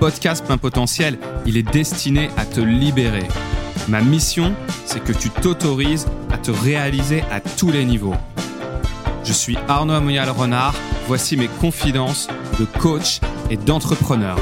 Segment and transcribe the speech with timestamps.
[0.00, 3.28] podcast Plein Potentiel, il est destiné à te libérer.
[3.86, 8.14] Ma mission, c'est que tu t'autorises à te réaliser à tous les niveaux.
[9.24, 10.74] Je suis Arnaud Amoyal-Renard,
[11.06, 14.38] voici mes confidences de coach et d'entrepreneur.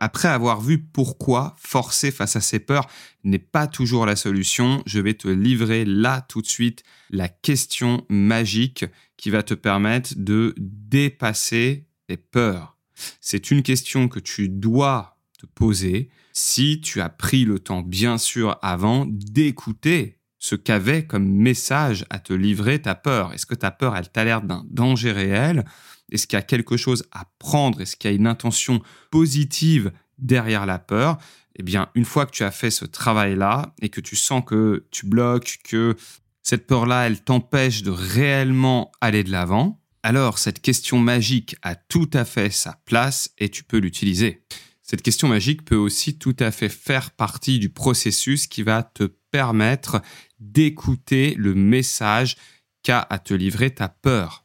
[0.00, 2.86] Après avoir vu pourquoi forcer face à ses peurs
[3.22, 8.06] n'est pas toujours la solution, je vais te livrer là tout de suite la question
[8.08, 8.86] magique
[9.18, 12.76] qui va te permettre de dépasser tes peurs.
[13.20, 18.18] C'est une question que tu dois te poser si tu as pris le temps, bien
[18.18, 23.32] sûr, avant d'écouter ce qu'avait comme message à te livrer ta peur.
[23.32, 25.64] Est-ce que ta peur, elle t'a l'air d'un danger réel?
[26.10, 27.80] Est-ce qu'il y a quelque chose à prendre?
[27.80, 31.18] Est-ce qu'il y a une intention positive derrière la peur?
[31.56, 34.86] Eh bien, une fois que tu as fait ce travail-là et que tu sens que
[34.90, 35.96] tu bloques, que
[36.42, 42.10] cette peur-là, elle t'empêche de réellement aller de l'avant, alors cette question magique a tout
[42.12, 44.44] à fait sa place et tu peux l'utiliser.
[44.82, 49.04] Cette question magique peut aussi tout à fait faire partie du processus qui va te
[49.30, 50.02] permettre
[50.40, 52.36] d'écouter le message
[52.82, 54.44] qu'a à te livrer ta peur.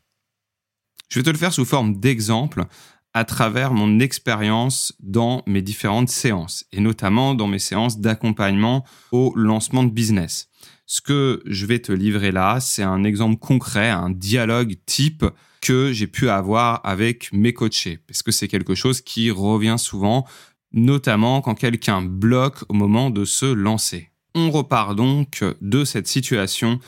[1.09, 2.65] Je vais te le faire sous forme d'exemple
[3.13, 9.33] à travers mon expérience dans mes différentes séances, et notamment dans mes séances d'accompagnement au
[9.35, 10.49] lancement de business.
[10.89, 15.25] Ce que je vais te livrer là, c'est un exemple concret, un dialogue type
[15.59, 20.25] que j'ai pu avoir avec mes coachés, parce que c'est quelque chose qui revient souvent,
[20.71, 24.11] notamment quand quelqu'un bloque au moment de se lancer.
[24.33, 26.79] On repart donc de cette situation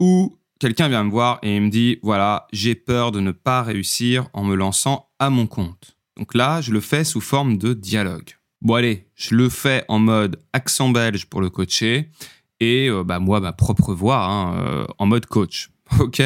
[0.00, 3.62] où quelqu'un vient me voir et il me dit, voilà, j'ai peur de ne pas
[3.62, 5.98] réussir en me lançant à mon compte.
[6.16, 8.30] Donc là, je le fais sous forme de dialogue.
[8.62, 12.08] Bon allez, je le fais en mode accent belge pour le coacher
[12.62, 15.70] et euh, bah, moi, ma propre voix, hein, euh, en mode coach.
[15.98, 16.22] Ok?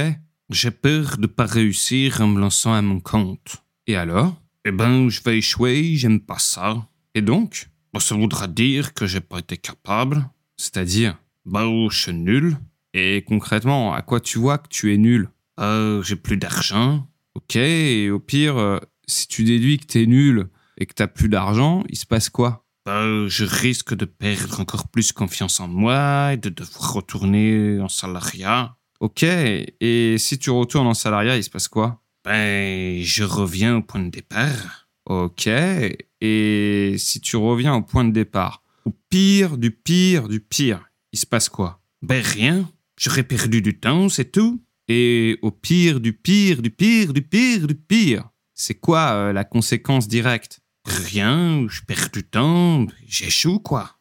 [0.51, 3.65] J'ai peur de pas réussir en me lançant à mon compte.
[3.87, 4.37] Et alors?
[4.65, 6.87] Eh ben, je vais échouer, j'aime pas ça.
[7.15, 7.69] Et donc?
[7.99, 10.29] Ça voudra dire que j'ai pas été capable.
[10.59, 11.17] C'est-à-dire,
[11.47, 12.59] bah, je suis nul.
[12.93, 15.31] Et concrètement, à quoi tu vois que tu es nul?
[15.59, 17.09] Euh, J'ai plus d'argent.
[17.35, 21.83] Ok, et au pire, si tu déduis que t'es nul et que t'as plus d'argent,
[21.89, 22.66] il se passe quoi?
[22.87, 27.89] Bah, je risque de perdre encore plus confiance en moi et de devoir retourner en
[27.89, 28.77] salariat.
[29.01, 32.01] Ok, et si tu retournes en salariat, il se passe quoi?
[32.25, 34.89] Ben, je reviens au point de départ.
[35.05, 40.89] Ok, et si tu reviens au point de départ, au pire du pire du pire,
[41.13, 41.83] il se passe quoi?
[42.03, 44.63] Ben rien, j'aurais perdu du temps, c'est tout.
[44.89, 49.43] Et au pire du pire du pire du pire du pire, c'est quoi euh, la
[49.43, 50.61] conséquence directe?
[50.87, 53.97] Rien, je perds du temps, j'échoue, quoi.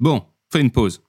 [0.00, 1.02] Bon, fais une pause.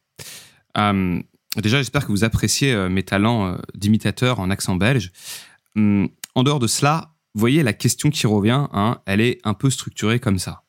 [0.78, 1.20] Euh,
[1.58, 5.12] déjà, j'espère que vous appréciez euh, mes talents euh, d'imitateur en accent belge.
[5.76, 9.70] Hum, en dehors de cela, voyez, la question qui revient, hein, elle est un peu
[9.72, 10.64] structurée comme ça.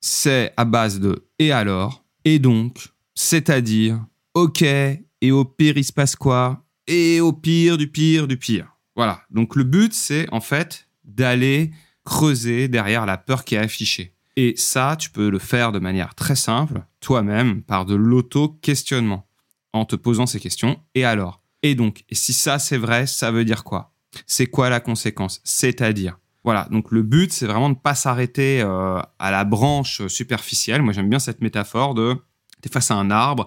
[0.00, 5.92] C'est à base de et alors, et donc, c'est-à-dire, ok, et au pire, il se
[5.92, 6.64] passe quoi?
[6.86, 8.76] Et au pire, du pire, du pire.
[8.96, 9.22] Voilà.
[9.30, 11.70] Donc, le but, c'est en fait d'aller
[12.04, 14.14] creuser derrière la peur qui est affichée.
[14.36, 19.26] Et ça, tu peux le faire de manière très simple, toi-même, par de l'auto-questionnement,
[19.72, 20.80] en te posant ces questions.
[20.94, 21.40] Et alors?
[21.62, 23.92] Et donc, et si ça c'est vrai, ça veut dire quoi?
[24.26, 25.40] C'est quoi la conséquence?
[25.44, 26.18] C'est-à-dire?
[26.44, 30.82] Voilà, donc le but, c'est vraiment de ne pas s'arrêter euh, à la branche superficielle.
[30.82, 32.16] Moi, j'aime bien cette métaphore de
[32.60, 33.46] tu es face à un arbre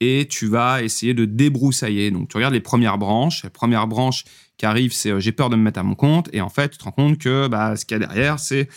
[0.00, 2.10] et tu vas essayer de débroussailler.
[2.10, 3.44] Donc, tu regardes les premières branches.
[3.44, 4.24] Les premières branches
[4.62, 6.28] qui arrivent, c'est euh, j'ai peur de me mettre à mon compte.
[6.32, 8.68] Et en fait, tu te rends compte que bah, ce qu'il y a derrière, c'est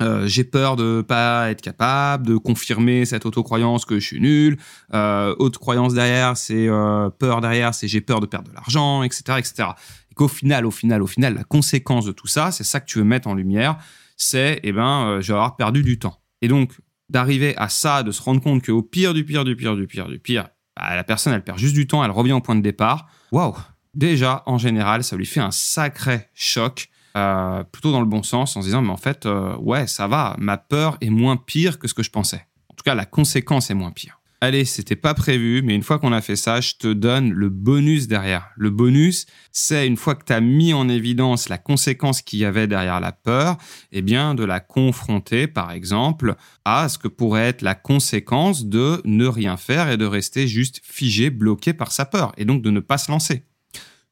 [0.00, 4.56] euh, j'ai peur de pas être capable de confirmer cette autocroyance que je suis nul.
[4.94, 9.02] Euh, autre croyance derrière, c'est euh, peur derrière, c'est j'ai peur de perdre de l'argent,
[9.02, 9.68] etc., etc.
[10.10, 12.86] Et qu'au final, au final, au final, la conséquence de tout ça, c'est ça que
[12.86, 13.76] tu veux mettre en lumière,
[14.16, 16.18] c'est eh ben, je vais avoir perdu du temps.
[16.40, 16.72] Et donc
[17.10, 20.08] d'arriver à ça, de se rendre compte qu'au pire du pire du pire du pire
[20.08, 22.62] du pire, bah, la personne, elle perd juste du temps, elle revient au point de
[22.62, 23.06] départ.
[23.32, 23.54] Waouh
[23.96, 28.54] Déjà, en général, ça lui fait un sacré choc, euh, plutôt dans le bon sens,
[28.54, 31.78] en se disant, mais en fait, euh, ouais, ça va, ma peur est moins pire
[31.78, 32.46] que ce que je pensais.
[32.68, 34.20] En tout cas, la conséquence est moins pire.
[34.42, 37.48] Allez, c'était pas prévu, mais une fois qu'on a fait ça, je te donne le
[37.48, 38.50] bonus derrière.
[38.56, 42.44] Le bonus, c'est une fois que tu as mis en évidence la conséquence qu'il y
[42.44, 43.56] avait derrière la peur,
[43.92, 46.34] eh bien, de la confronter, par exemple,
[46.66, 50.82] à ce que pourrait être la conséquence de ne rien faire et de rester juste
[50.84, 53.42] figé, bloqué par sa peur, et donc de ne pas se lancer.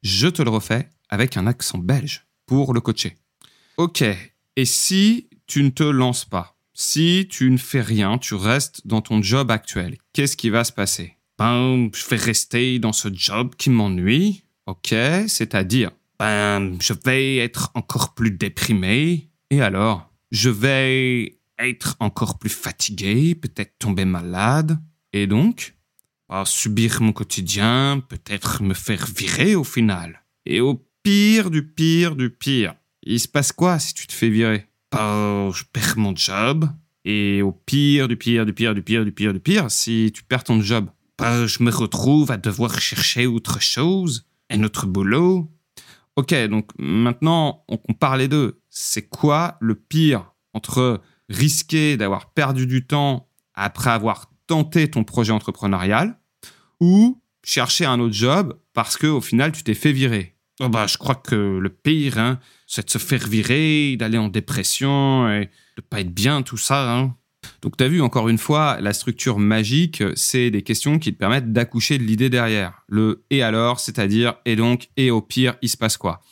[0.05, 3.17] Je te le refais avec un accent belge pour le coacher.
[3.79, 4.05] Ok,
[4.57, 9.01] et si tu ne te lances pas si tu ne fais rien, tu restes dans
[9.01, 11.17] ton job actuel, qu'est-ce qui va se passer?
[11.39, 14.43] Ben, je vais rester dans ce job qui m'ennuie.
[14.67, 14.89] Ok,
[15.29, 19.31] c'est-à-dire Ben, je vais être encore plus déprimé.
[19.51, 24.81] Et alors je vais être encore plus fatigué, peut-être tomber malade,
[25.13, 25.77] et donc
[26.45, 30.25] subir mon quotidien, peut-être me faire virer au final.
[30.47, 34.29] Et au pire du pire du pire, il se passe quoi si tu te fais
[34.29, 34.67] virer?
[34.91, 36.69] Bah, Je perds mon job.
[37.05, 40.25] Et au pire du pire du pire du pire du pire du pire, si tu
[40.25, 40.89] perds ton job,
[41.19, 45.51] bah, je me retrouve à devoir chercher autre chose, un autre boulot.
[46.17, 48.61] Ok, donc maintenant on compare les deux.
[48.71, 55.33] C'est quoi le pire entre risquer d'avoir perdu du temps après avoir tenté ton projet
[55.33, 56.19] entrepreneurial
[56.81, 60.35] ou chercher un autre job parce que au final tu t'es fait virer.
[60.61, 64.29] Oh bah, je crois que le pire, hein, c'est de se faire virer, d'aller en
[64.29, 66.97] dépression et de pas être bien, tout ça.
[66.97, 67.17] Hein.
[67.61, 71.19] Donc tu as vu encore une fois, la structure magique, c'est des questions qui te
[71.19, 72.85] permettent d'accoucher de l'idée derrière.
[72.89, 76.23] Le et alors, c'est-à-dire et donc et au pire, il se passe quoi?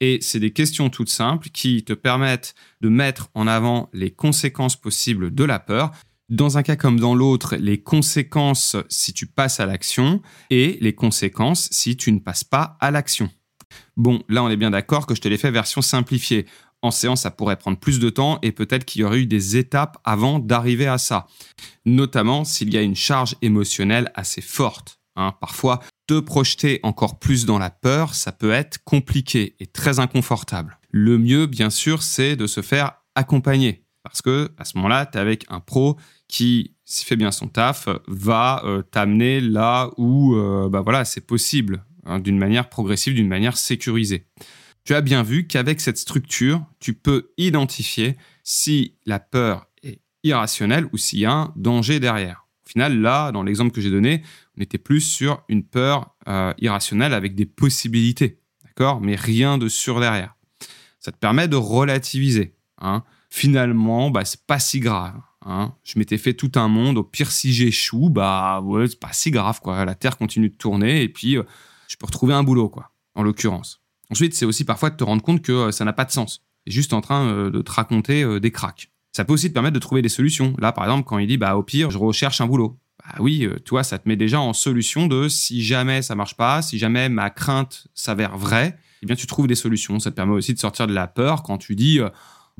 [0.00, 4.76] Et c'est des questions toutes simples qui te permettent de mettre en avant les conséquences
[4.76, 5.90] possibles de la peur
[6.30, 10.94] dans un cas comme dans l'autre, les conséquences si tu passes à l'action et les
[10.94, 13.28] conséquences si tu ne passes pas à l'action.
[13.96, 16.46] Bon, là on est bien d'accord que je te l'ai fait version simplifiée.
[16.82, 19.58] En séance, ça pourrait prendre plus de temps et peut-être qu'il y aurait eu des
[19.58, 21.26] étapes avant d'arriver à ça.
[21.84, 24.98] Notamment s'il y a une charge émotionnelle assez forte.
[25.16, 25.34] Hein.
[25.40, 30.78] Parfois, te projeter encore plus dans la peur, ça peut être compliqué et très inconfortable.
[30.90, 33.84] Le mieux, bien sûr, c'est de se faire accompagner.
[34.02, 35.96] Parce que à ce moment-là, tu es avec un pro
[36.28, 41.20] qui, s'il fait bien son taf, va euh, t'amener là où euh, bah voilà, c'est
[41.20, 44.26] possible, hein, d'une manière progressive, d'une manière sécurisée.
[44.84, 50.86] Tu as bien vu qu'avec cette structure, tu peux identifier si la peur est irrationnelle
[50.92, 52.46] ou s'il y a un danger derrière.
[52.66, 54.22] Au final, là, dans l'exemple que j'ai donné,
[54.56, 59.00] on était plus sur une peur euh, irrationnelle avec des possibilités, d'accord?
[59.00, 60.36] Mais rien de sûr derrière.
[60.98, 62.54] Ça te permet de relativiser.
[62.78, 65.14] Hein finalement, bah, c'est pas si grave.
[65.46, 65.72] Hein.
[65.84, 66.98] Je m'étais fait tout un monde.
[66.98, 69.84] Au pire, si j'échoue, bah ouais, c'est pas si grave, quoi.
[69.84, 71.44] La Terre continue de tourner et puis euh,
[71.88, 72.90] je peux retrouver un boulot, quoi.
[73.14, 73.80] En l'occurrence.
[74.10, 76.44] Ensuite, c'est aussi parfois de te rendre compte que euh, ça n'a pas de sens.
[76.66, 78.90] Juste en train euh, de te raconter des cracks.
[79.12, 80.54] Ça peut aussi te permettre de trouver des solutions.
[80.58, 82.78] Là, par exemple, quand il dit, bah au pire, je recherche un boulot.
[82.98, 86.62] Bah oui, toi, ça te met déjà en solution de si jamais ça marche pas,
[86.62, 89.98] si jamais ma crainte s'avère vraie, eh bien tu trouves des solutions.
[89.98, 91.98] Ça te permet aussi de sortir de la peur quand tu dis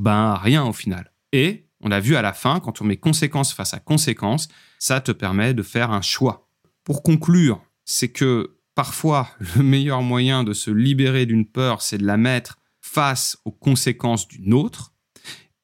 [0.00, 1.12] ben rien au final.
[1.32, 4.48] Et on a vu à la fin, quand on met conséquence face à conséquence,
[4.78, 6.48] ça te permet de faire un choix.
[6.84, 12.06] Pour conclure, c'est que parfois le meilleur moyen de se libérer d'une peur, c'est de
[12.06, 14.94] la mettre face aux conséquences d'une autre.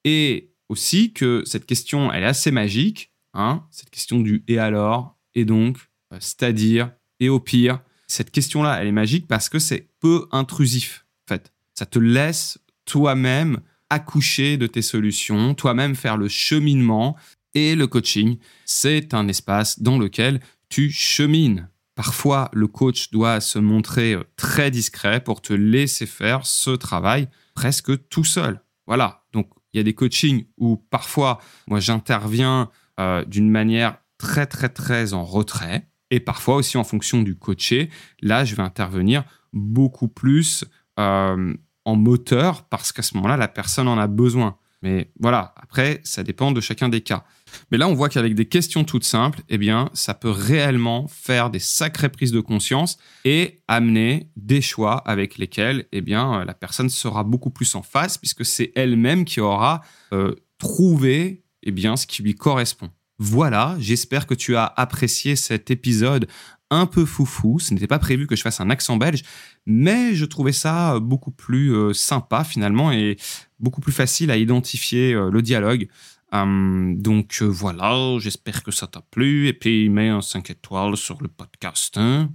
[0.05, 5.17] Et aussi que cette question, elle est assez magique, hein, cette question du et alors,
[5.35, 5.79] et donc,
[6.13, 7.81] euh, c'est-à-dire, et au pire.
[8.07, 11.53] Cette question-là, elle est magique parce que c'est peu intrusif, en fait.
[11.75, 13.61] Ça te laisse toi-même
[13.91, 17.17] accoucher de tes solutions, toi-même faire le cheminement.
[17.55, 21.69] Et le coaching, c'est un espace dans lequel tu chemines.
[21.95, 27.29] Parfois, le coach doit se montrer euh, très discret pour te laisser faire ce travail
[27.55, 28.61] presque tout seul.
[28.87, 29.25] Voilà.
[29.33, 34.69] Donc, il y a des coachings où parfois, moi, j'interviens euh, d'une manière très, très,
[34.69, 35.89] très en retrait.
[36.11, 37.91] Et parfois aussi en fonction du coaché,
[38.21, 40.65] là, je vais intervenir beaucoup plus
[40.99, 41.55] euh,
[41.87, 44.59] en moteur parce qu'à ce moment-là, la personne en a besoin.
[44.83, 47.25] Mais voilà, après, ça dépend de chacun des cas.
[47.71, 51.49] Mais là, on voit qu'avec des questions toutes simples, eh bien, ça peut réellement faire
[51.49, 56.91] des sacrées prises de conscience et amener des choix avec lesquels, eh bien, la personne
[56.91, 59.81] sera beaucoup plus en face puisque c'est elle-même qui aura
[60.13, 62.91] euh, trouvé, eh bien, ce qui lui correspond.
[63.19, 66.27] Voilà, j'espère que tu as apprécié cet épisode
[66.71, 67.59] un peu foufou.
[67.59, 69.23] Ce n'était pas prévu que je fasse un accent belge,
[69.67, 73.17] mais je trouvais ça beaucoup plus euh, sympa finalement et
[73.59, 75.89] beaucoup plus facile à identifier euh, le dialogue.
[76.33, 80.97] Hum, donc euh, voilà, j'espère que ça t'a plu et puis mets un 5 étoiles
[80.97, 81.97] sur le podcast.
[81.97, 82.31] Hein.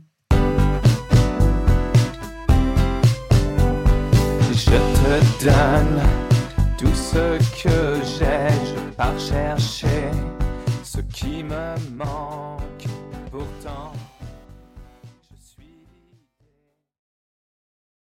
[4.53, 6.01] Je te donne
[6.77, 10.11] tout ce que j'ai, je pars chercher